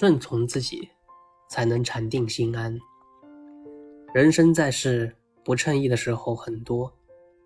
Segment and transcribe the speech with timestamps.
[0.00, 0.88] 顺从自己，
[1.50, 2.74] 才能禅定心安。
[4.14, 6.90] 人生在世，不称意的时候很多，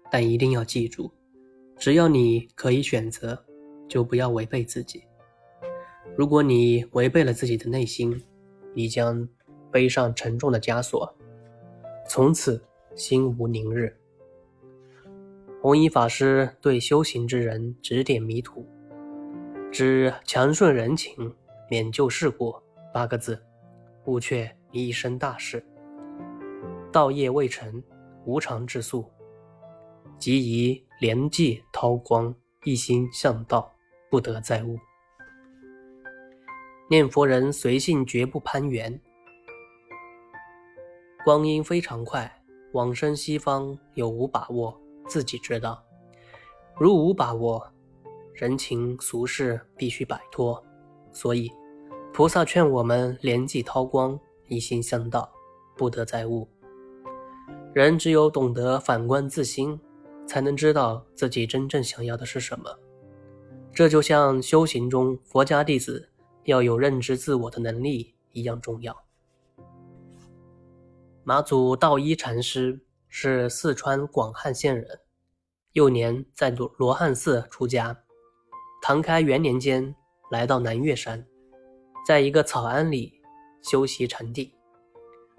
[0.09, 1.11] 但一定要记住，
[1.77, 3.45] 只要你可以选择，
[3.89, 5.03] 就不要违背自己。
[6.17, 8.23] 如果你违背了自己的内心，
[8.73, 9.29] 你将
[9.73, 11.13] 背上沉重的枷锁，
[12.09, 12.63] 从此
[12.95, 13.93] 心无宁日。
[15.61, 18.65] 弘一法师对修行之人指点迷途，
[19.73, 21.35] 指强顺人情。
[21.75, 23.45] 免旧事过八个字，
[24.05, 25.61] 悟却一生大事。
[26.93, 27.83] 道业未成，
[28.25, 29.11] 无常之速，
[30.17, 32.33] 即宜连济韬光，
[32.63, 33.69] 一心向道，
[34.09, 34.79] 不得再悟。
[36.89, 39.01] 念佛人随性绝不攀缘，
[41.25, 42.33] 光阴非常快，
[42.73, 45.85] 往生西方有无把握，自己知道。
[46.79, 47.69] 如无把握，
[48.33, 50.65] 人情俗事必须摆脱。
[51.13, 51.49] 所以，
[52.17, 55.29] 菩萨劝我们连济韬光，一心向道，
[55.77, 56.47] 不得再悟。
[57.73, 59.77] 人只有懂得反观自心，
[60.25, 62.71] 才能知道自己真正想要的是什么。
[63.73, 66.09] 这就像修行中佛家弟子
[66.45, 68.97] 要有认知自我的能力一样重要。
[71.25, 75.01] 马祖道一禅师是四川广汉县人，
[75.73, 78.05] 幼年在罗罗汉寺出家，
[78.81, 79.93] 唐开元年间。
[80.31, 81.25] 来到南岳山，
[82.07, 83.19] 在一个草庵里
[83.63, 84.51] 修习禅定。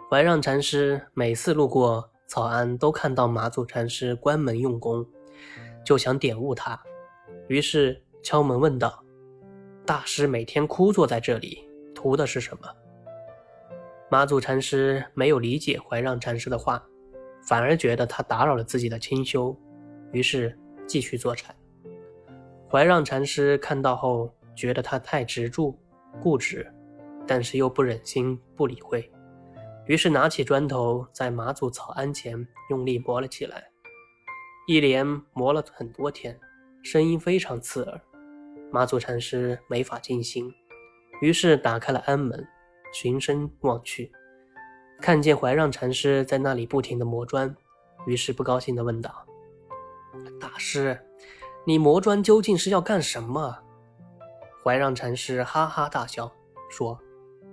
[0.10, 5.06] 怀让禅师每次路过草庵，都看到马祖禅师关门用功，
[5.86, 6.82] 就想点悟他，
[7.48, 9.04] 于是敲门问道
[9.86, 12.68] ：“大师每天枯坐在这里，图的是什么？”
[14.10, 16.84] 马祖禅师没有理解怀让禅师的话，
[17.48, 19.56] 反而觉得他打扰了自己的清修，
[20.12, 21.56] 于是继续坐禅。
[22.72, 24.34] 怀让禅师看到后。
[24.58, 25.78] 觉得他太执着、
[26.22, 26.66] 固执，
[27.28, 29.12] 但是又不忍心不理会，
[29.86, 33.64] 于是拿起砖头在马祖草庵前用力磨了起来，
[34.68, 36.40] 一连磨了很多天，
[36.84, 38.02] 声音非常刺耳。
[38.72, 40.52] 马祖禅师没法静心，
[41.22, 42.46] 于是打开了庵门，
[42.92, 44.12] 循声望去，
[45.00, 47.56] 看见怀让禅师在那里不停地磨砖，
[48.08, 49.26] 于是不高兴地问道
[50.42, 51.00] ：“大师，
[51.66, 53.60] 你磨砖究竟是要干什么？”
[54.66, 56.34] 怀让禅师哈哈大笑，
[56.72, 57.00] 说：“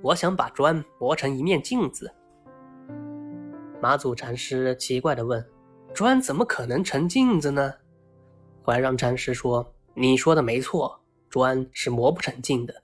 [0.01, 2.11] 我想把砖磨成一面镜子。”
[3.83, 5.47] 马祖禅师奇怪地问
[5.93, 7.75] ：“砖怎么可能成镜子呢？”
[8.65, 12.83] 怀让禅师说：“你说的没错，砖是磨不成镜的。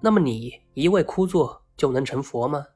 [0.00, 2.66] 那么你一味枯坐就能成佛吗？”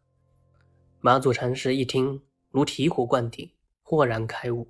[1.03, 2.23] 马祖禅师一听，
[2.53, 3.51] 如醍醐灌顶，
[3.83, 4.69] 豁然开悟，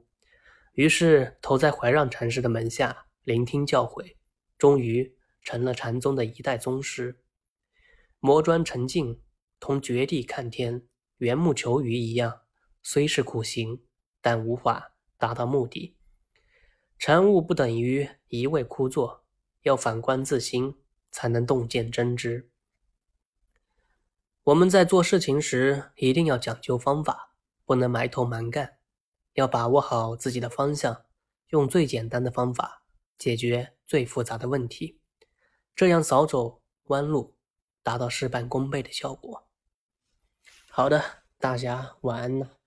[0.72, 4.14] 于是投在怀让禅师的门下，聆听教诲，
[4.56, 5.13] 终于。
[5.44, 7.20] 成了禅宗的一代宗师，
[8.18, 9.20] 磨砖成镜，
[9.60, 10.86] 同掘地看天、
[11.18, 12.40] 缘木求鱼一样，
[12.82, 13.84] 虽是苦行，
[14.22, 15.96] 但无法达到目的。
[16.98, 19.24] 禅悟不等于一味枯坐，
[19.62, 20.76] 要反观自心，
[21.10, 22.50] 才能洞见真知。
[24.44, 27.34] 我们在做事情时，一定要讲究方法，
[27.66, 28.78] 不能埋头蛮干，
[29.34, 31.04] 要把握好自己的方向，
[31.48, 32.84] 用最简单的方法
[33.18, 35.00] 解决最复杂的问题。
[35.76, 37.36] 这样少走弯路，
[37.82, 39.48] 达到事半功倍的效果。
[40.70, 41.02] 好的，
[41.38, 42.58] 大家晚安了。